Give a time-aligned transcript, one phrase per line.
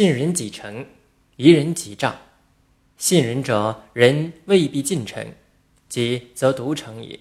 [0.00, 0.86] 信人即诚，
[1.36, 2.18] 疑人即诈。
[2.96, 5.34] 信人者，人未必尽诚，
[5.90, 7.18] 即则独诚也；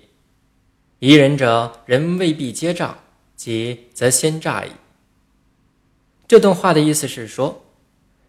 [1.00, 2.97] 疑人者，人未必皆诈，
[3.36, 4.70] 即则先诈矣。
[6.26, 7.65] 这段话的意思是说，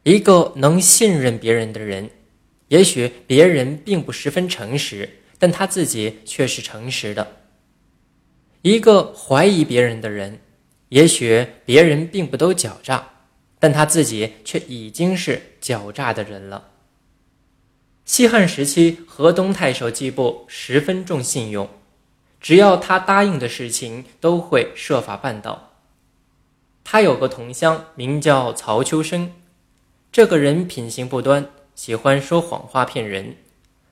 [0.03, 2.11] 一个能信任别人的人，
[2.67, 5.09] 也许别人并不十分诚实，
[5.39, 7.25] 但他自己却是诚实的；
[8.63, 10.41] 一个怀疑别人的人，
[10.89, 13.09] 也许别人并不都狡诈，
[13.61, 16.71] 但他自己却已经是狡诈的人了。
[18.05, 21.69] 西汉时期，河东太守季布十分重信用，
[22.41, 25.71] 只要他答应的事情，都会设法办到。
[26.83, 29.33] 他有个同乡，名叫曹秋生，
[30.11, 33.37] 这个人品行不端，喜欢说谎话骗人，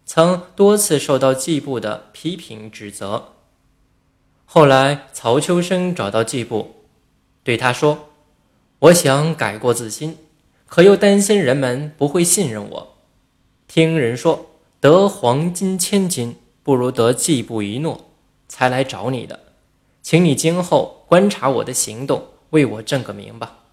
[0.04, 3.34] 曾多次受到季布的批评指责。
[4.46, 6.86] 后来，曹秋生找到季布。
[7.44, 8.08] 对他说
[8.80, 10.16] ：“我想改过自新，
[10.66, 12.96] 可又担心人们不会信任我。
[13.66, 14.46] 听人说
[14.80, 18.08] 得黄金千斤不如得季布一诺，
[18.46, 19.40] 才来找你的。
[20.00, 23.64] 请你今后观察我的行动，为我证个明吧。”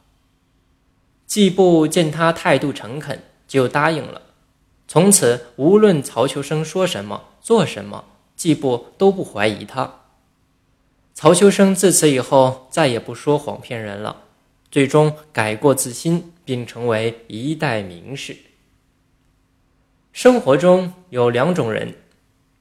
[1.28, 4.24] 季布见他态度诚恳，就答应了。
[4.88, 10.02] 从此，无论曹秋生说什么、做什么，季布都不怀疑他。
[11.14, 14.24] 曹秋生自此以后再也不说谎骗人了，
[14.76, 18.36] 最终改过自新，并成为一代名士。
[20.12, 21.96] 生活中有两种人，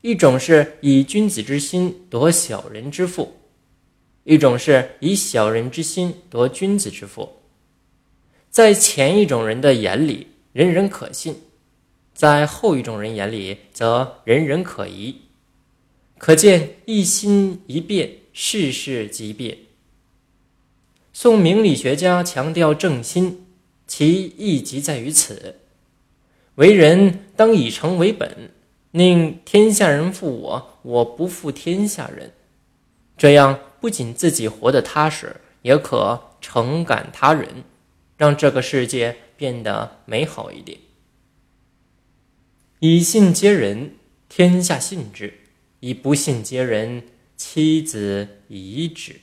[0.00, 3.34] 一种是以君子之心夺小人之腹，
[4.22, 7.28] 一种是以小人之心夺君子之腹。
[8.48, 11.34] 在前一种人的眼里，人人可信；
[12.14, 15.16] 在后一种人眼里，则人人可疑。
[16.18, 18.08] 可见一心一变。
[18.32, 19.56] 世事即变。
[21.16, 23.46] 宋明理学家强调正心，
[23.86, 25.60] 其意即在于此：
[26.56, 28.50] 为人当以诚为本，
[28.90, 32.32] 宁天下人负我，我不负天下人。
[33.16, 37.62] 这样不仅自己活得踏实，也可诚感他人，
[38.16, 40.78] 让这个世界变得美好一点。
[42.80, 43.94] 以信接人，
[44.28, 45.28] 天下信之；
[45.78, 47.04] 以不信接人。
[47.36, 49.16] 妻子遗之。